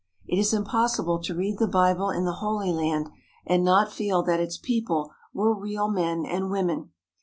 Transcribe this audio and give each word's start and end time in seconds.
It 0.25 0.39
is 0.39 0.51
impossible 0.51 1.19
to 1.21 1.35
read 1.35 1.59
the 1.59 1.67
Bible 1.67 2.09
in 2.09 2.25
the 2.25 2.37
Holy 2.41 2.71
Land 2.73 3.09
and 3.45 3.63
not 3.63 3.91
feel 3.93 4.23
that 4.23 4.39
its 4.39 4.57
people 4.57 5.13
were 5.31 5.53
real 5.53 5.89
men 5.89 6.25
and 6.25 6.49
women. 6.49 6.89